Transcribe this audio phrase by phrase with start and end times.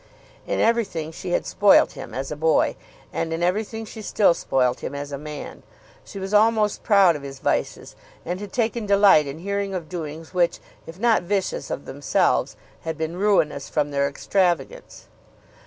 [0.47, 2.75] In everything she had spoilt him as a boy,
[3.13, 5.61] and in everything she still spoilt him as a man.
[6.03, 10.33] She was almost proud of his vices, and had taken delight in hearing of doings
[10.33, 15.05] which if not vicious of themselves had been ruinous from their extravagance.